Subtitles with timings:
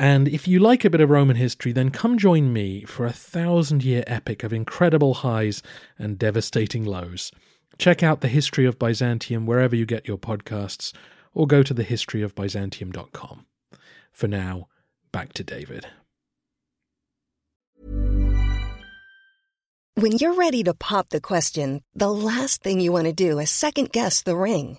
[0.00, 3.12] And if you like a bit of Roman history, then come join me for a
[3.12, 5.62] thousand year epic of incredible highs
[5.98, 7.30] and devastating lows.
[7.76, 10.94] Check out the history of Byzantium wherever you get your podcasts,
[11.34, 13.44] or go to thehistoryofbyzantium.com.
[14.10, 14.68] For now,
[15.12, 15.86] back to David.
[19.96, 23.50] When you're ready to pop the question, the last thing you want to do is
[23.50, 24.78] second guess the ring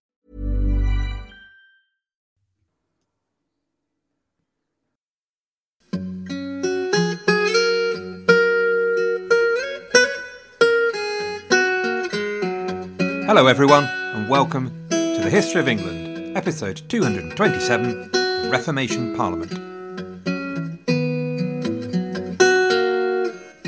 [13.33, 19.53] Hello, everyone, and welcome to the History of England, episode 227 The Reformation Parliament.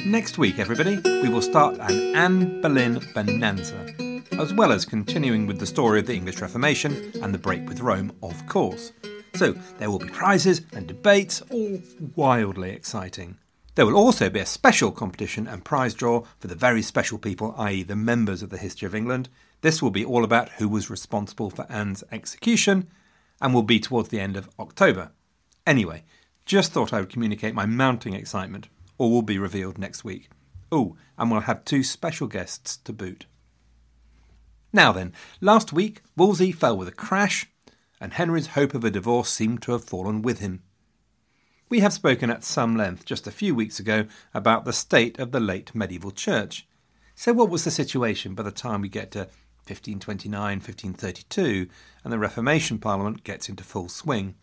[0.05, 3.87] Next week, everybody, we will start an Anne Boleyn bonanza,
[4.33, 7.79] as well as continuing with the story of the English Reformation and the break with
[7.79, 8.91] Rome, of course.
[9.35, 11.79] So, there will be prizes and debates, all
[12.17, 13.37] wildly exciting.
[13.75, 17.55] There will also be a special competition and prize draw for the very special people,
[17.57, 19.29] i.e., the members of the History of England,
[19.63, 22.89] this will be all about who was responsible for Anne's execution
[23.41, 25.11] and will be towards the end of October.
[25.65, 26.03] Anyway,
[26.45, 28.67] just thought I would communicate my mounting excitement.
[28.97, 30.29] All will be revealed next week.
[30.69, 33.25] Oh, and we'll have two special guests to boot.
[34.73, 37.47] Now then, last week Wolsey fell with a crash,
[38.01, 40.61] and Henry's hope of a divorce seemed to have fallen with him.
[41.69, 45.31] We have spoken at some length just a few weeks ago about the state of
[45.31, 46.67] the late medieval church.
[47.15, 49.29] So, what was the situation by the time we get to
[49.67, 51.67] 1529 1532,
[52.03, 54.35] and the Reformation Parliament gets into full swing.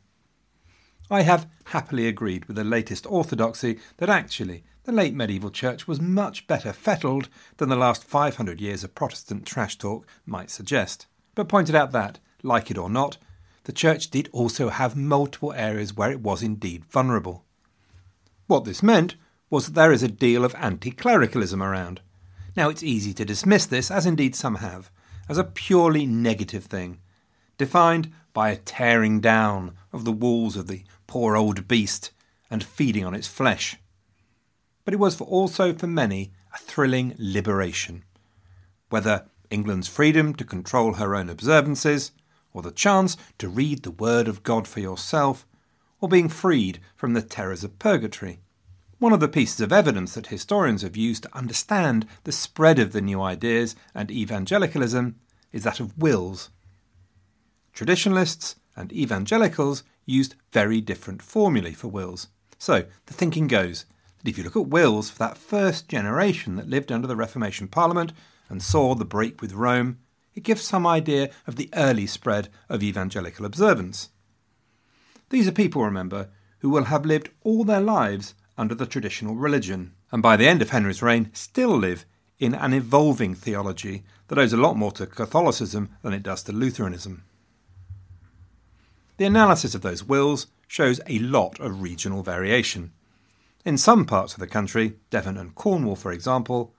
[1.11, 6.01] I have happily agreed with the latest orthodoxy that actually the late medieval church was
[6.01, 11.49] much better fettled than the last 500 years of Protestant trash talk might suggest, but
[11.49, 13.19] pointed out that, like it or not,
[13.65, 17.45] the church did also have multiple areas where it was indeed vulnerable.
[18.47, 19.17] What this meant
[19.51, 22.01] was that there is a deal of anti clericalism around.
[22.57, 24.91] Now, it's easy to dismiss this, as indeed some have,
[25.31, 26.99] as a purely negative thing,
[27.57, 32.11] defined by a tearing down of the walls of the poor old beast
[32.51, 33.77] and feeding on its flesh.
[34.85, 38.03] But it was for also for many a thrilling liberation,
[38.89, 42.11] whether England's freedom to control her own observances,
[42.53, 45.47] or the chance to read the Word of God for yourself,
[46.01, 48.41] or being freed from the terrors of purgatory.
[49.01, 52.93] One of the pieces of evidence that historians have used to understand the spread of
[52.93, 55.19] the new ideas and evangelicalism
[55.53, 56.51] is that of wills.
[57.73, 62.29] Traditionalists and evangelicals used very different formulae for wills.
[62.59, 63.87] So the thinking goes
[64.19, 67.69] that if you look at wills for that first generation that lived under the Reformation
[67.69, 68.13] Parliament
[68.51, 69.99] and saw the break with Rome,
[70.35, 74.11] it gives some idea of the early spread of evangelical observance.
[75.31, 76.29] These are people, remember,
[76.59, 80.61] who will have lived all their lives under the traditional religion, and by the end
[80.61, 82.05] of Henry's reign still live
[82.39, 86.53] in an evolving theology that owes a lot more to Catholicism than it does to
[86.53, 87.25] Lutheranism.
[89.17, 92.93] The analysis of those wills shows a lot of regional variation.
[93.65, 96.75] In some parts of the country, Devon and Cornwall for example,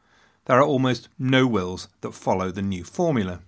[0.45, 3.41] there are almost no wills that follow the new formula.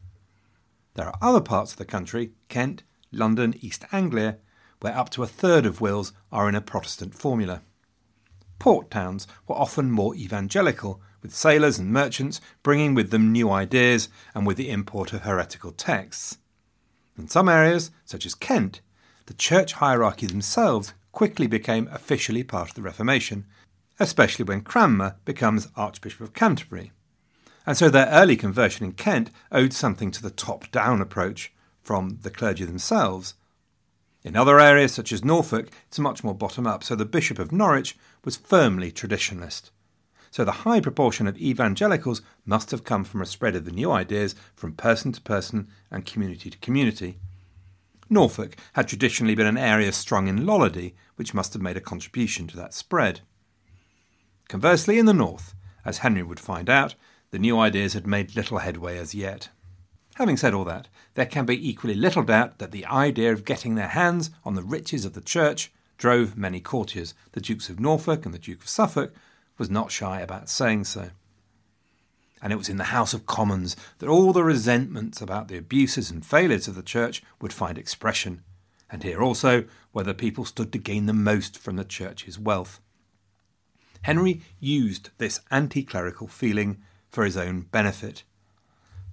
[0.95, 2.81] There are other parts of the country, Kent,
[3.11, 4.39] London, East Anglia,
[4.81, 7.61] where up to a third of wills are in a Protestant formula.
[8.63, 14.07] Port towns were often more evangelical, with sailors and merchants bringing with them new ideas
[14.33, 16.37] and with the import of heretical texts.
[17.17, 18.79] In some areas, such as Kent,
[19.25, 23.43] the church hierarchy themselves quickly became officially part of the Reformation,
[23.99, 26.93] especially when Cranmer becomes Archbishop of Canterbury.
[27.65, 31.51] And so their early conversion in Kent owed something to the top down approach
[31.81, 33.33] from the clergy themselves.
[34.23, 37.51] In other areas, such as Norfolk, it's much more bottom up, so the Bishop of
[37.51, 39.71] Norwich was firmly traditionalist.
[40.31, 43.91] So the high proportion of evangelicals must have come from a spread of the new
[43.91, 47.19] ideas from person to person and community to community.
[48.09, 52.47] Norfolk had traditionally been an area strong in Lollardy, which must have made a contribution
[52.47, 53.21] to that spread.
[54.47, 55.53] Conversely, in the north,
[55.85, 56.95] as Henry would find out,
[57.31, 59.49] the new ideas had made little headway as yet.
[60.15, 63.75] Having said all that, there can be equally little doubt that the idea of getting
[63.75, 67.13] their hands on the riches of the church drove many courtiers.
[67.33, 69.13] The Dukes of Norfolk and the Duke of Suffolk
[69.57, 71.09] was not shy about saying so
[72.43, 76.11] and it was in the House of Commons that all the resentments about the abuses
[76.11, 78.43] and failures of the Church would find expression,
[78.91, 79.63] and here also
[79.93, 82.81] where the people stood to gain the most from the Church's wealth.
[84.01, 88.23] Henry used this anti clerical feeling for his own benefit.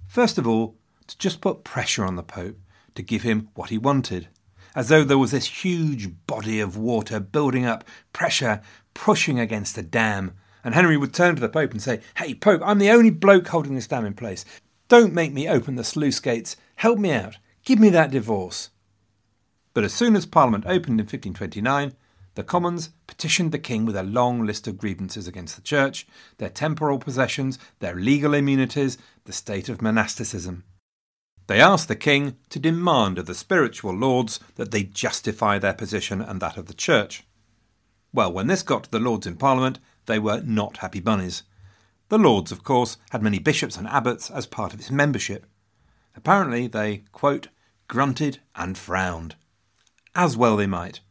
[0.07, 0.75] First of all,
[1.07, 2.57] to just put pressure on the Pope
[2.95, 4.27] to give him what he wanted,
[4.75, 7.83] as though there was this huge body of water building up,
[8.13, 8.61] pressure
[8.93, 10.33] pushing against a dam
[10.63, 13.47] and Henry would turn to the Pope and say, Hey, Pope, I'm the only bloke
[13.47, 14.45] holding this dam in place.
[14.87, 16.55] Don't make me open the sluice gates.
[16.75, 17.37] Help me out.
[17.65, 18.69] Give me that divorce.
[19.73, 21.93] But as soon as Parliament opened in 1529,
[22.35, 26.07] the Commons petitioned the King with a long list of grievances against the Church,
[26.37, 30.63] their temporal possessions, their legal immunities, the state of monasticism.
[31.51, 36.21] They asked the King to demand of the spiritual lords that they justify their position
[36.21, 37.25] and that of the Church.
[38.13, 41.43] Well, when this got to the Lords in Parliament, they were not happy bunnies.
[42.07, 45.45] The Lords, of course, had many bishops and abbots as part of its membership.
[46.15, 47.49] Apparently, they, quote,
[47.89, 49.35] grunted and frowned.
[50.15, 51.01] As well they might.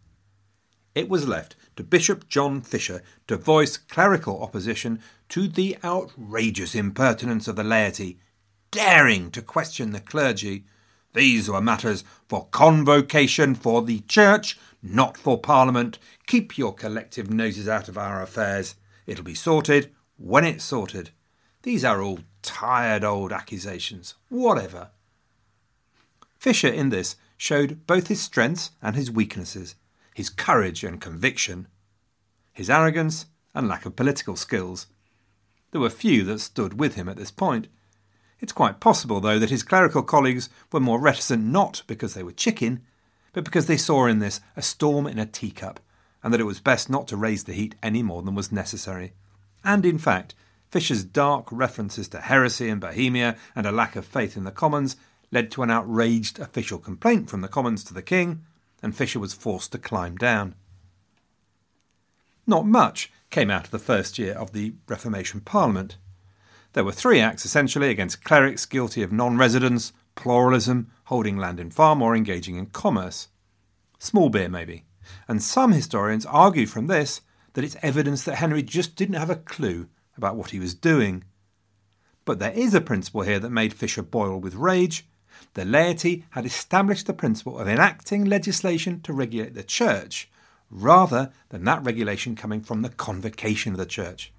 [0.94, 7.46] It was left to Bishop John Fisher to voice clerical opposition to the outrageous impertinence
[7.46, 8.20] of the laity,
[8.70, 10.64] daring to question the clergy.
[11.12, 15.98] These were matters for convocation for the Church, not for Parliament.
[16.26, 18.76] Keep your collective noses out of our affairs.
[19.06, 21.10] It'll be sorted when it's sorted.
[21.62, 24.14] These are all tired old accusations.
[24.28, 24.90] Whatever.
[26.38, 29.74] Fisher, in this, showed both his strengths and his weaknesses,
[30.14, 31.66] his courage and conviction,
[32.52, 34.86] his arrogance and lack of political skills.
[35.70, 37.68] There were few that stood with him at this point.
[38.40, 42.32] It's quite possible, though, that his clerical colleagues were more reticent not because they were
[42.32, 42.80] chicken,
[43.32, 45.80] but because they saw in this a storm in a teacup
[46.22, 49.12] and that it was best not to raise the heat any more than was necessary.
[49.64, 50.34] And in fact,
[50.70, 54.96] Fisher's dark references to heresy in Bohemia and a lack of faith in the Commons
[55.32, 58.44] led to an outraged official complaint from the Commons to the King,
[58.82, 60.54] and Fisher was forced to climb down.
[62.46, 65.96] Not much came out of the first year of the Reformation Parliament.
[66.72, 71.70] There were three acts essentially against clerics guilty of non residence, pluralism, holding land in
[71.70, 73.28] farm, or engaging in commerce.
[73.98, 74.84] Small beer, maybe
[75.28, 77.20] and some historians argue from this
[77.54, 81.24] that it's evidence that Henry just didn't have a clue about what he was doing.
[82.24, 85.06] But there is a principle here that made Fisher boil with rage.
[85.54, 90.30] The laity had established the principle of enacting legislation to regulate the church,
[90.70, 94.32] rather than that regulation coming from the convocation of the church.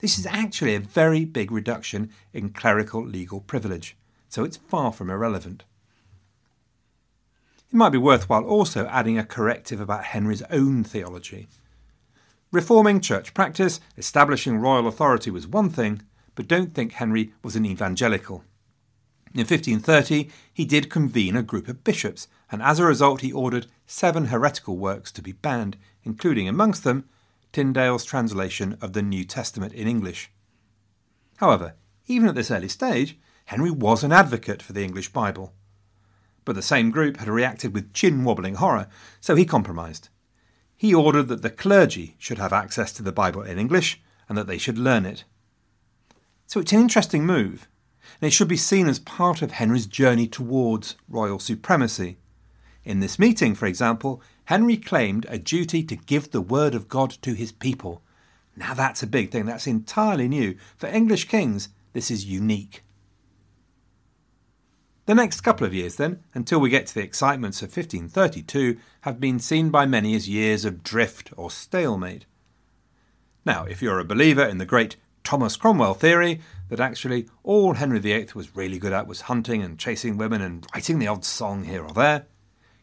[0.00, 3.96] This is actually a very big reduction in clerical legal privilege,
[4.28, 5.64] so it's far from irrelevant.
[7.70, 11.48] It might be worthwhile also adding a corrective about Henry's own theology.
[12.52, 16.02] Reforming church practice, establishing royal authority was one thing,
[16.34, 18.44] but don't think Henry was an evangelical.
[19.34, 23.66] In 1530, he did convene a group of bishops, and as a result, he ordered
[23.86, 27.04] seven heretical works to be banned, including amongst them
[27.52, 30.30] Tyndale's translation of the New Testament in English.
[31.38, 31.74] However,
[32.06, 35.54] even at this early stage, Henry was an advocate for the English Bible.
[36.44, 38.88] But the same group had reacted with chin wobbling horror,
[39.20, 40.08] so he compromised.
[40.76, 44.46] He ordered that the clergy should have access to the Bible in English and that
[44.46, 45.24] they should learn it.
[46.46, 47.68] So it's an interesting move,
[48.20, 52.18] and it should be seen as part of Henry's journey towards royal supremacy.
[52.84, 57.10] In this meeting, for example, Henry claimed a duty to give the word of God
[57.20, 58.00] to his people.
[58.56, 60.56] Now that's a big thing, that's entirely new.
[60.78, 62.82] For English kings, this is unique.
[65.04, 69.20] The next couple of years, then, until we get to the excitements of 1532, have
[69.20, 72.24] been seen by many as years of drift or stalemate.
[73.44, 76.40] Now, if you're a believer in the great Thomas Cromwell theory
[76.70, 80.66] that actually all Henry VIII was really good at was hunting and chasing women and
[80.74, 82.24] writing the odd song here or there,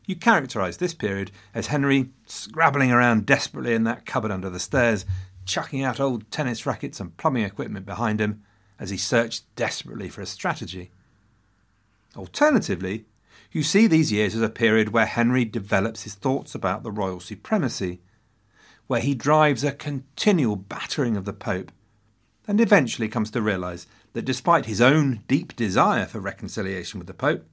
[0.06, 5.06] You characterise this period as Henry scrabbling around desperately in that cupboard under the stairs,
[5.46, 8.44] chucking out old tennis rackets and plumbing equipment behind him
[8.80, 10.92] as he searched desperately for a strategy.
[12.16, 13.06] Alternatively,
[13.52, 17.20] you see these years as a period where Henry develops his thoughts about the royal
[17.20, 18.02] supremacy,
[18.88, 21.72] where he drives a continual battering of the Pope,
[22.48, 27.14] and eventually comes to realise that despite his own deep desire for reconciliation with the
[27.14, 27.46] Pope,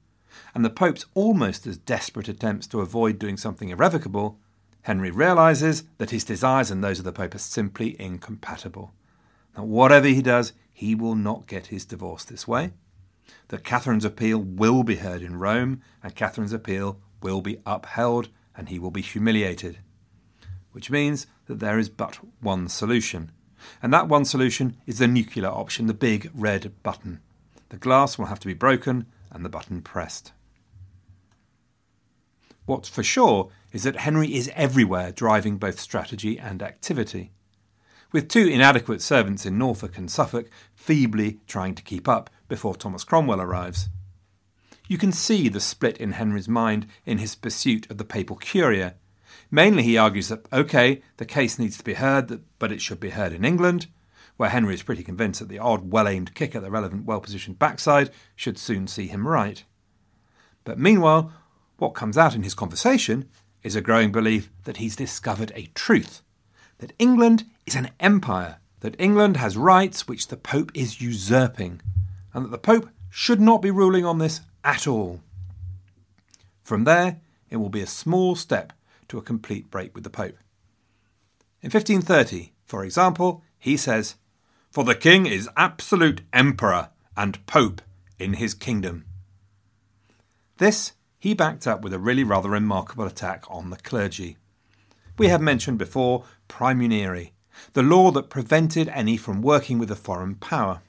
[0.53, 4.39] and the Pope's almost as desperate attempts to avoid doing something irrevocable,
[4.83, 8.93] Henry realises that his desires and those of the Pope are simply incompatible.
[9.55, 12.71] That whatever he does, he will not get his divorce this way.
[13.47, 18.69] That Catherine's appeal will be heard in Rome, and Catherine's appeal will be upheld, and
[18.69, 19.79] he will be humiliated.
[20.73, 23.31] Which means that there is but one solution.
[23.81, 27.21] And that one solution is the nuclear option, the big red button.
[27.69, 30.31] The glass will have to be broken and the button pressed.
[32.65, 37.31] What's for sure is that Henry is everywhere driving both strategy and activity.
[38.11, 43.03] With two inadequate servants in Norfolk and Suffolk feebly trying to keep up before Thomas
[43.03, 43.89] Cromwell arrives.
[44.87, 48.95] You can see the split in Henry's mind in his pursuit of the papal curia.
[49.49, 53.09] Mainly, he argues that, OK, the case needs to be heard, but it should be
[53.09, 53.87] heard in England,
[54.43, 57.21] where Henry is pretty convinced that the odd, well aimed kick at the relevant, well
[57.21, 59.63] positioned backside should soon see him right.
[60.65, 61.31] But meanwhile,
[61.77, 63.29] what comes out in his conversation
[63.63, 66.21] is a growing belief that he's discovered a truth
[66.79, 71.79] that England is an empire, that England has rights which the Pope is usurping,
[72.33, 75.21] and that the Pope should not be ruling on this at all.
[76.63, 78.73] From there, it will be a small step
[79.07, 80.37] to a complete break with the Pope.
[81.61, 84.15] In 1530, for example, he says,
[84.73, 87.79] For the King is absolute emperor and Pope
[88.17, 89.05] in his kingdom.
[90.57, 94.35] This he backed up with a really rather remarkable attack on the clergy.
[95.15, 97.29] We have mentioned before praemunire,
[97.73, 100.81] the law that prevented any from working with a foreign power.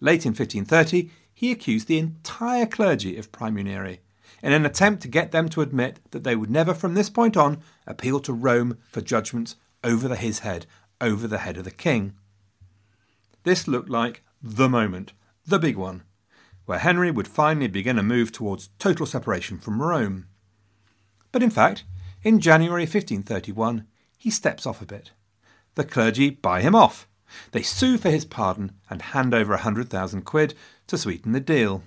[0.00, 3.98] Late in 1530, he accused the entire clergy of praemunire
[4.42, 7.36] in an attempt to get them to admit that they would never from this point
[7.36, 10.64] on appeal to Rome for judgments over his head,
[11.02, 12.14] over the head of the king.
[13.48, 15.14] This looked like the moment,
[15.46, 16.02] the big one,
[16.66, 20.26] where Henry would finally begin a move towards total separation from Rome.
[21.32, 21.84] But in fact,
[22.22, 23.86] in January 1531,
[24.18, 25.12] he steps off a bit.
[25.76, 27.08] The clergy buy him off.
[27.52, 30.52] They sue for his pardon and hand over a hundred thousand quid
[30.86, 31.84] to sweeten the deal.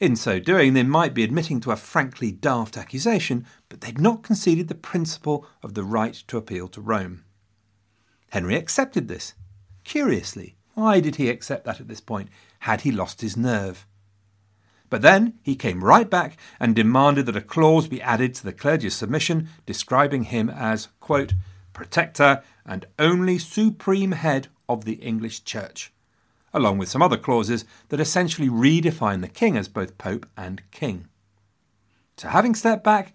[0.00, 4.22] In so doing, they might be admitting to a frankly daft accusation, but they'd not
[4.22, 7.24] conceded the principle of the right to appeal to Rome.
[8.28, 9.32] Henry accepted this.
[9.84, 12.28] Curiously, why did he accept that at this point?
[12.60, 13.86] Had he lost his nerve?
[14.88, 18.52] But then he came right back and demanded that a clause be added to the
[18.52, 21.34] clergy's submission describing him as, quote,
[21.72, 25.92] protector and only supreme head of the English Church,
[26.52, 31.06] along with some other clauses that essentially redefine the king as both pope and king.
[32.16, 33.14] So, having stepped back,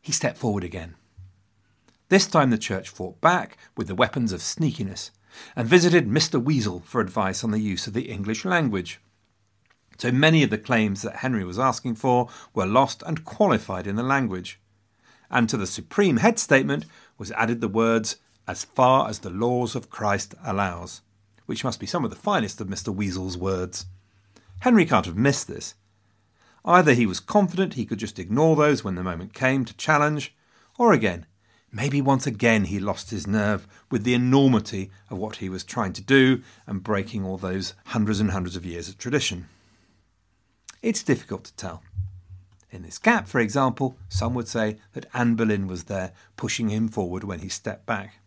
[0.00, 0.94] he stepped forward again.
[2.08, 5.10] This time the church fought back with the weapons of sneakiness
[5.56, 6.42] and visited Mr.
[6.42, 9.00] Weasel for advice on the use of the English language.
[9.98, 13.96] So many of the claims that Henry was asking for were lost and qualified in
[13.96, 14.60] the language.
[15.30, 16.84] And to the supreme head statement
[17.18, 21.00] was added the words, as far as the laws of Christ allows,
[21.46, 22.94] which must be some of the finest of Mr.
[22.94, 23.86] Weasel's words.
[24.60, 25.74] Henry can't have missed this.
[26.64, 30.36] Either he was confident he could just ignore those when the moment came to challenge,
[30.78, 31.26] or again,
[31.76, 35.92] maybe once again he lost his nerve with the enormity of what he was trying
[35.92, 39.46] to do and breaking all those hundreds and hundreds of years of tradition.
[40.80, 41.82] It's difficult to tell.
[42.70, 46.88] In this gap, for example, some would say that Anne Boleyn was there pushing him
[46.88, 48.20] forward when he stepped back.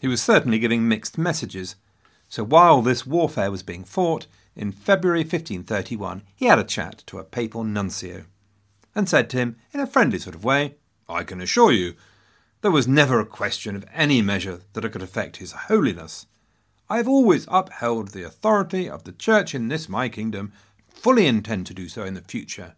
[0.00, 1.76] He was certainly giving mixed messages,
[2.28, 7.20] so while this warfare was being fought, in February 1531 he had a chat to
[7.20, 8.24] a papal nuncio,
[8.96, 10.74] and said to him, in a friendly sort of way,
[11.08, 11.94] I can assure you,
[12.62, 16.26] there was never a question of any measure that could affect His Holiness.
[16.88, 20.52] I have always upheld the authority of the Church in this my kingdom,
[20.88, 22.76] fully intend to do so in the future.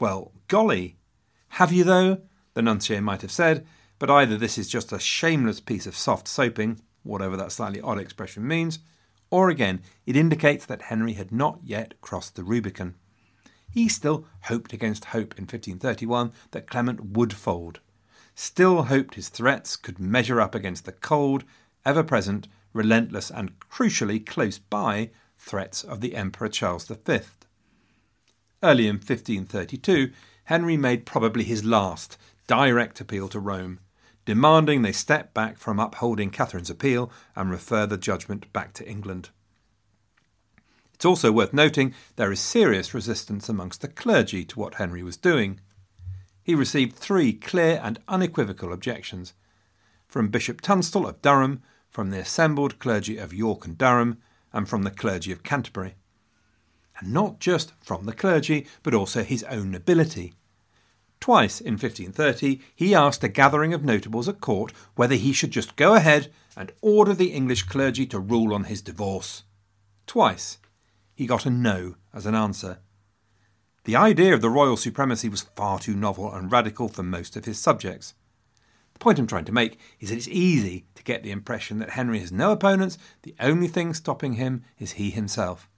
[0.00, 0.96] Well, golly,
[1.50, 2.22] have you though?
[2.54, 3.64] The nuncio might have said,
[4.00, 7.98] but either this is just a shameless piece of soft soaping, whatever that slightly odd
[7.98, 8.80] expression means,
[9.30, 12.96] or again, it indicates that Henry had not yet crossed the Rubicon.
[13.70, 17.80] He still hoped against hope in 1531 that Clement would fold,
[18.38, 21.42] still hoped his threats could measure up against the cold,
[21.84, 27.18] ever present, relentless, and crucially close by threats of the Emperor Charles V.
[28.62, 30.12] Early in 1532,
[30.44, 32.16] Henry made probably his last
[32.46, 33.80] direct appeal to Rome,
[34.24, 39.30] demanding they step back from upholding Catherine's appeal and refer the judgment back to England.
[40.94, 45.16] It's also worth noting there is serious resistance amongst the clergy to what Henry was
[45.16, 45.58] doing.
[46.48, 49.34] He received three clear and unequivocal objections
[50.06, 54.16] from Bishop Tunstall of Durham, from the assembled clergy of York and Durham,
[54.50, 55.96] and from the clergy of Canterbury.
[56.98, 60.32] And not just from the clergy, but also his own nobility.
[61.20, 65.76] Twice in 1530 he asked a gathering of notables at court whether he should just
[65.76, 69.42] go ahead and order the English clergy to rule on his divorce.
[70.06, 70.56] Twice
[71.14, 72.78] he got a no as an answer.
[73.84, 77.44] The idea of the royal supremacy was far too novel and radical for most of
[77.44, 78.14] his subjects.
[78.92, 81.90] The point I'm trying to make is that it's easy to get the impression that
[81.90, 85.68] Henry has no opponents, the only thing stopping him is he himself.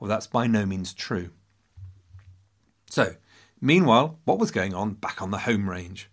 [0.00, 1.30] Well, that's by no means true.
[2.88, 3.16] So,
[3.60, 6.10] meanwhile, what was going on back on the home range?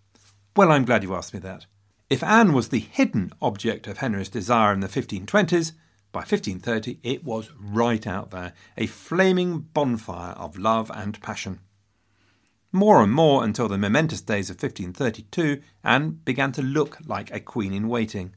[0.54, 1.66] Well, I'm glad you asked me that.
[2.10, 5.72] If Anne was the hidden object of Henry's desire in the 1520s,
[6.12, 11.60] by 1530, it was right out there, a flaming bonfire of love and passion.
[12.72, 17.40] More and more until the momentous days of 1532, Anne began to look like a
[17.40, 18.34] queen in waiting.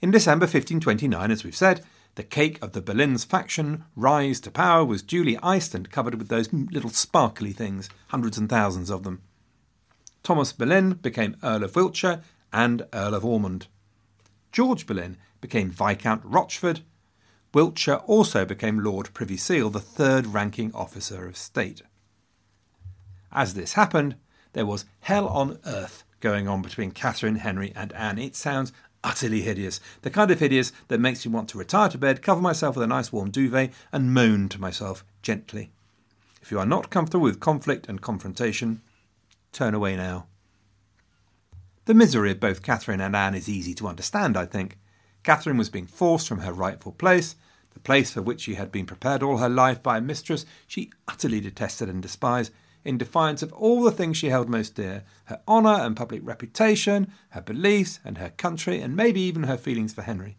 [0.00, 1.84] In December 1529, as we've said,
[2.14, 6.28] the cake of the Boleyn's faction rise to power was duly iced and covered with
[6.28, 9.22] those little sparkly things, hundreds and thousands of them.
[10.22, 12.22] Thomas Boleyn became Earl of Wiltshire
[12.52, 13.66] and Earl of Ormond.
[14.52, 16.80] George Boleyn became Viscount Rochford.
[17.52, 21.82] Wiltshire also became Lord Privy Seal, the third ranking officer of state.
[23.32, 24.16] As this happened,
[24.52, 28.18] there was hell on earth going on between Catherine, Henry, and Anne.
[28.18, 29.80] It sounds utterly hideous.
[30.02, 32.84] The kind of hideous that makes me want to retire to bed, cover myself with
[32.84, 35.70] a nice warm duvet, and moan to myself gently.
[36.42, 38.82] If you are not comfortable with conflict and confrontation,
[39.52, 40.26] turn away now.
[41.86, 44.78] The misery of both Catherine and Anne is easy to understand, I think.
[45.22, 47.36] Catherine was being forced from her rightful place,
[47.72, 50.90] the place for which she had been prepared all her life by a mistress she
[51.06, 52.52] utterly detested and despised,
[52.84, 57.12] in defiance of all the things she held most dear her honour and public reputation,
[57.30, 60.36] her beliefs and her country, and maybe even her feelings for Henry.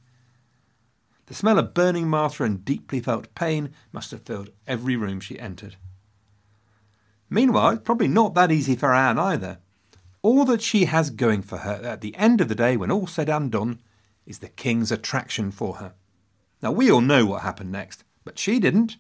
[1.27, 5.39] The smell of burning martyr and deeply felt pain must have filled every room she
[5.39, 5.77] entered.
[7.29, 9.59] Meanwhile, it's probably not that easy for Anne either.
[10.23, 13.13] All that she has going for her at the end of the day, when all's
[13.13, 13.79] said and done,
[14.25, 15.93] is the king's attraction for her.
[16.61, 18.97] Now, we all know what happened next, but she didn't.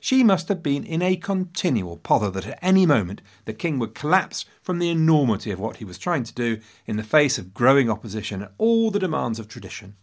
[0.00, 3.94] She must have been in a continual pother that at any moment the king would
[3.94, 7.54] collapse from the enormity of what he was trying to do in the face of
[7.54, 9.94] growing opposition and all the demands of tradition.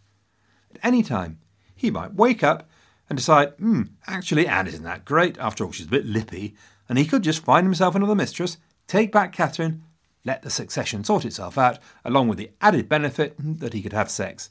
[0.74, 1.38] At any time,
[1.76, 2.68] he might wake up
[3.10, 5.36] and decide, hmm, actually, Anne isn't that great.
[5.36, 6.54] After all, she's a bit lippy.
[6.88, 9.82] And he could just find himself another mistress, take back Catherine,
[10.24, 14.10] let the succession sort itself out, along with the added benefit that he could have
[14.10, 14.50] sex.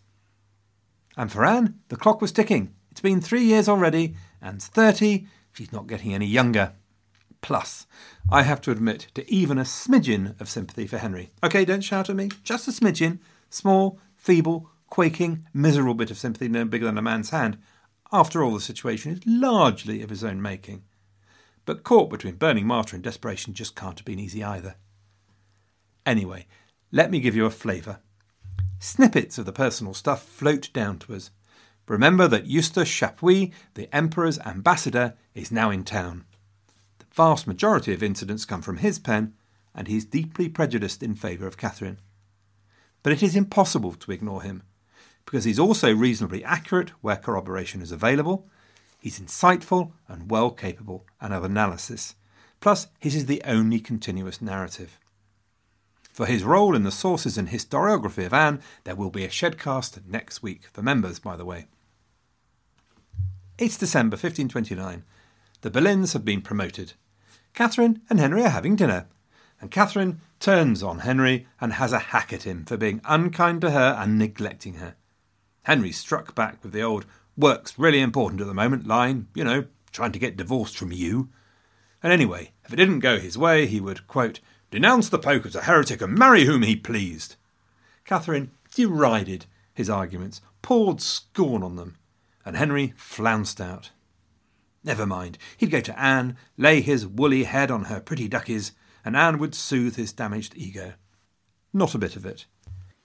[1.16, 2.74] And for Anne, the clock was ticking.
[2.92, 6.74] It's been three years already, Anne's 30, she's not getting any younger.
[7.42, 7.88] Plus,
[8.30, 11.32] I have to admit to even a smidgen of sympathy for Henry.
[11.42, 13.20] OK, don't shout at me, just a smidgen.
[13.50, 17.58] Small, feeble, quaking, miserable bit of sympathy no bigger than a man's hand.
[18.12, 20.84] After all, the situation is largely of his own making.
[21.66, 24.76] But caught between burning martyr and desperation just can't have been easy either.
[26.10, 26.48] Anyway,
[26.91, 28.00] let me give you a flavour.
[28.80, 31.30] Snippets of the personal stuff float down to us.
[31.88, 36.26] Remember that Eustace Chapuis, the Emperor's ambassador, is now in town.
[36.98, 39.36] The vast majority of incidents come from his pen,
[39.76, 42.00] and he is deeply prejudiced in favour of Catherine.
[43.04, 44.63] But it is impossible to ignore him,
[45.26, 48.48] because he's also reasonably accurate where corroboration is available,
[49.00, 52.15] he's insightful and well capable and of analysis,
[52.62, 54.98] plus his is the only continuous narrative.
[56.20, 60.06] For his role in the sources and historiography of Anne, there will be a Shedcast
[60.06, 61.68] next week, for members, by the way.
[63.58, 65.06] It's December 1529.
[65.62, 66.92] The Boleyns have been promoted.
[67.54, 69.08] Catherine and Henry are having dinner,
[69.62, 73.72] and Catherine turns on Henry and has a hack at him for being unkind to
[73.72, 74.96] her and neglecting her.
[75.64, 77.06] Henry struck back with the old
[77.38, 81.30] work's really important at the moment line, you know, trying to get divorced from you.
[82.04, 85.56] And anyway, if it didn't go his way, he would, quote, denounce the Pope as
[85.56, 87.36] a heretic, and marry whom he pleased.
[88.06, 91.98] Catherine derided his arguments, poured scorn on them,
[92.46, 93.92] and Henry flounced out.
[94.84, 98.72] Never mind, he'd go to Anne, lay his woolly head on her pretty duckies,
[99.04, 100.94] and Anne would soothe his damaged ego.
[101.74, 102.46] Not a bit of it.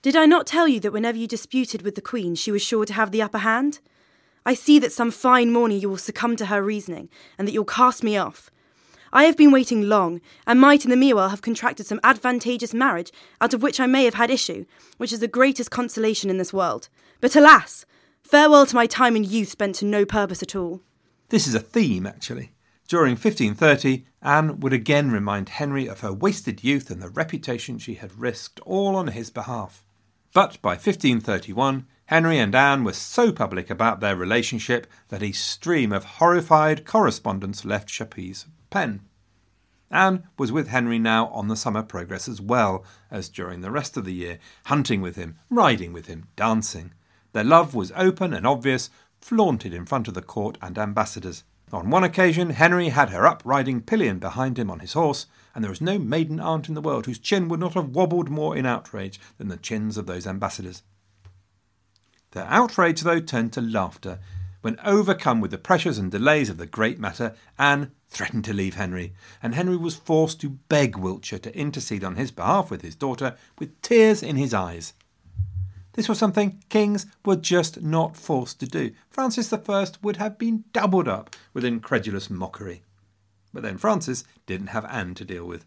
[0.01, 2.85] Did I not tell you that whenever you disputed with the Queen, she was sure
[2.85, 3.79] to have the upper hand?
[4.45, 7.65] I see that some fine morning you will succumb to her reasoning, and that you'll
[7.65, 8.51] cast me off.
[9.13, 13.11] I have been waiting long, and might in the meanwhile have contracted some advantageous marriage,
[13.39, 14.65] out of which I may have had issue,
[14.97, 16.89] which is the greatest consolation in this world.
[17.21, 17.85] But alas!
[18.23, 20.81] Farewell to my time and youth spent to no purpose at all.
[21.29, 22.51] This is a theme, actually.
[22.87, 27.95] During 1530, Anne would again remind Henry of her wasted youth and the reputation she
[27.95, 29.85] had risked all on his behalf.
[30.33, 35.91] But by 1531, Henry and Anne were so public about their relationship that a stream
[35.91, 39.01] of horrified correspondence left Chapuis's pen.
[39.91, 43.95] Anne was with Henry now on the summer progress as well as during the rest
[43.95, 46.93] of the year, hunting with him, riding with him, dancing.
[47.33, 48.89] Their love was open and obvious,
[49.21, 51.43] flaunted in front of the court and ambassadors.
[51.71, 55.63] On one occasion, Henry had her up riding pillion behind him on his horse, and
[55.63, 58.55] there was no maiden aunt in the world whose chin would not have wobbled more
[58.55, 60.83] in outrage than the chins of those ambassadors.
[62.31, 64.19] Their outrage, though, turned to laughter
[64.65, 68.75] when, overcome with the pressures and delays of the great matter, Anne threatened to leave
[68.75, 72.95] Henry, and Henry was forced to beg Wiltshire to intercede on his behalf with his
[72.95, 74.93] daughter, with tears in his eyes.
[75.93, 78.91] This was something kings were just not forced to do.
[79.09, 82.83] Francis I would have been doubled up with incredulous mockery.
[83.53, 85.65] But then Francis didn't have Anne to deal with.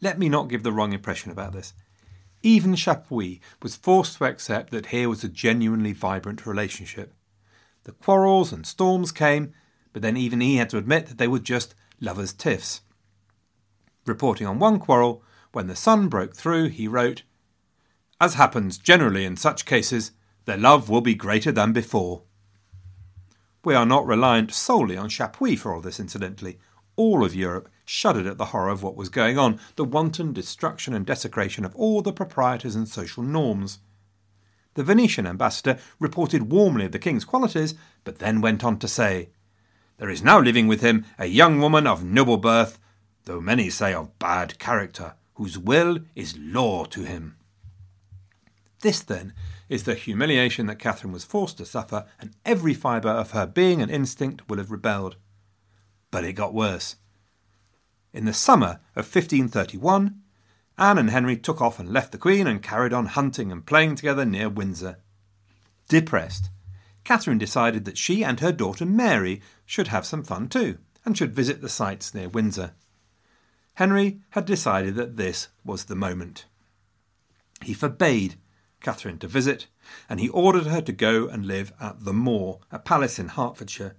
[0.00, 1.72] Let me not give the wrong impression about this.
[2.42, 7.12] Even Chapuis was forced to accept that here was a genuinely vibrant relationship.
[7.84, 9.52] The quarrels and storms came,
[9.92, 12.82] but then even he had to admit that they were just lovers' tiffs.
[14.06, 15.22] Reporting on one quarrel,
[15.52, 17.22] when the sun broke through, he wrote,
[18.20, 20.12] As happens generally in such cases,
[20.44, 22.22] their love will be greater than before.
[23.64, 26.58] We are not reliant solely on Chapuis for all this, incidentally.
[26.96, 30.94] All of Europe shuddered at the horror of what was going on, the wanton destruction
[30.94, 33.80] and desecration of all the proprieties and social norms.
[34.74, 37.74] The Venetian ambassador reported warmly of the king's qualities,
[38.04, 39.30] but then went on to say,
[40.00, 42.78] There is now living with him a young woman of noble birth,
[43.26, 47.36] though many say of bad character, whose will is law to him.
[48.80, 49.34] This, then,
[49.68, 53.82] is the humiliation that Catherine was forced to suffer, and every fibre of her being
[53.82, 55.16] and instinct will have rebelled.
[56.10, 56.96] But it got worse.
[58.14, 60.18] In the summer of 1531,
[60.78, 63.96] Anne and Henry took off and left the Queen and carried on hunting and playing
[63.96, 64.96] together near Windsor.
[65.88, 66.48] Depressed,
[67.04, 71.32] Catherine decided that she and her daughter Mary should have some fun too, and should
[71.32, 72.72] visit the sites near Windsor.
[73.74, 76.46] Henry had decided that this was the moment.
[77.62, 78.34] He forbade
[78.80, 79.68] Catherine to visit,
[80.08, 83.94] and he ordered her to go and live at the Moor, a palace in Hertfordshire.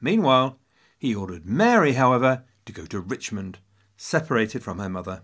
[0.00, 0.60] Meanwhile,
[0.96, 3.58] he ordered Mary, however, to go to Richmond,
[3.96, 5.22] separated from her mother.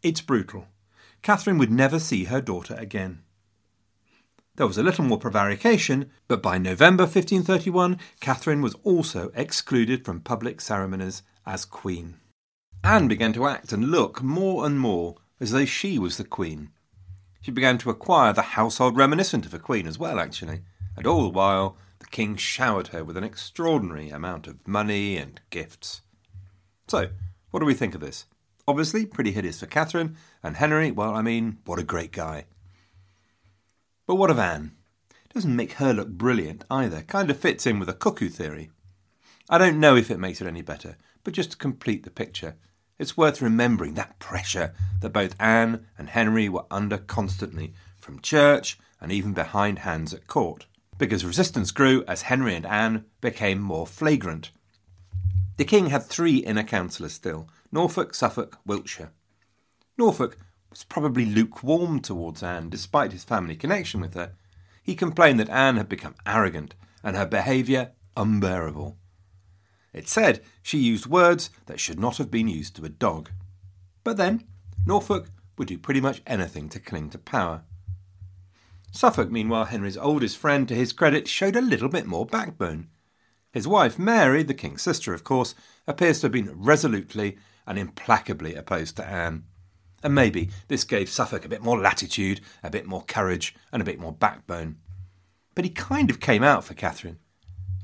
[0.00, 0.68] It's brutal.
[1.22, 3.22] Catherine would never see her daughter again.
[4.56, 10.20] There was a little more prevarication, but by November 1531, Catherine was also excluded from
[10.20, 12.16] public ceremonies as queen.
[12.82, 16.70] Anne began to act and look more and more as though she was the queen.
[17.42, 20.62] She began to acquire the household reminiscent of a queen as well, actually,
[20.96, 25.38] and all the while the king showered her with an extraordinary amount of money and
[25.50, 26.00] gifts.
[26.88, 27.10] So,
[27.50, 28.24] what do we think of this?
[28.66, 32.46] Obviously, pretty hideous for Catherine, and Henry, well, I mean, what a great guy.
[34.06, 34.72] But what of Anne?
[35.34, 37.02] Doesn't make her look brilliant either.
[37.02, 38.70] Kind of fits in with a cuckoo theory.
[39.50, 42.56] I don't know if it makes it any better, but just to complete the picture,
[42.98, 48.78] it's worth remembering that pressure that both Anne and Henry were under constantly, from church
[49.00, 50.66] and even behind hands at court,
[50.96, 54.50] because resistance grew as Henry and Anne became more flagrant.
[55.58, 59.10] The king had three inner councillors still, Norfolk, Suffolk, Wiltshire.
[59.98, 60.38] Norfolk
[60.76, 64.32] was probably lukewarm towards Anne, despite his family connection with her.
[64.82, 68.98] He complained that Anne had become arrogant and her behaviour unbearable.
[69.94, 73.30] It said she used words that should not have been used to a dog.
[74.04, 74.44] But then,
[74.84, 77.62] Norfolk would do pretty much anything to cling to power.
[78.92, 82.88] Suffolk, meanwhile, Henry's oldest friend, to his credit, showed a little bit more backbone.
[83.50, 85.54] His wife, Mary, the king's sister, of course,
[85.86, 89.44] appears to have been resolutely and implacably opposed to Anne.
[90.06, 93.84] And maybe this gave Suffolk a bit more latitude, a bit more courage, and a
[93.84, 94.76] bit more backbone.
[95.56, 97.18] But he kind of came out for Catherine.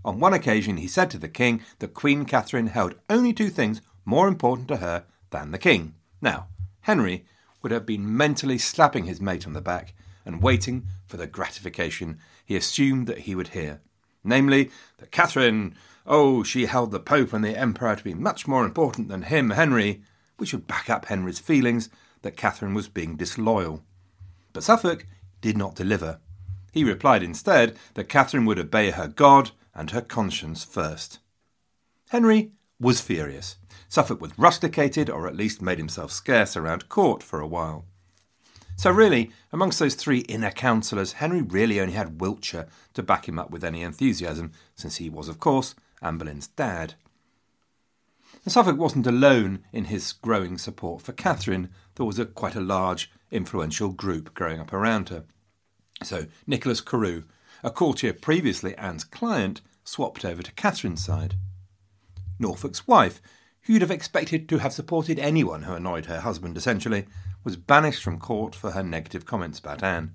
[0.05, 3.81] On one occasion, he said to the king that Queen Catherine held only two things
[4.05, 5.97] more important to her than the king.
[6.21, 6.47] Now,
[6.83, 7.25] Henry
[7.61, 9.93] would have been mentally slapping his mate on the back
[10.25, 13.81] and waiting for the gratification he assumed that he would hear.
[14.23, 15.75] Namely, that Catherine
[16.07, 19.51] Oh, she held the Pope and the Emperor to be much more important than him,
[19.51, 20.03] Henry,
[20.37, 21.89] which would back up Henry's feelings
[22.23, 23.83] that Catherine was being disloyal.
[24.53, 25.07] But Suffolk
[25.41, 26.21] did not deliver.
[26.73, 31.19] He replied instead that Catherine would obey her God and her conscience first.
[32.09, 33.57] Henry was furious.
[33.89, 37.85] Suffolk was rusticated, or at least made himself scarce around court for a while.
[38.77, 43.39] So, really, amongst those three inner councillors, Henry really only had Wiltshire to back him
[43.39, 46.95] up with any enthusiasm, since he was, of course, Anne Boleyn's dad.
[48.45, 51.71] And Suffolk wasn't alone in his growing support for Catherine.
[51.95, 55.25] There was a, quite a large, influential group growing up around her.
[56.03, 57.25] So, Nicholas Carew,
[57.63, 61.37] a courtier previously Anne's client, swapped over to Catherine's side.
[62.39, 63.23] Norfolk's wife,
[63.63, 67.07] who you'd have expected to have supported anyone who annoyed her husband essentially,
[67.45, 70.15] was banished from court for her negative comments about Anne.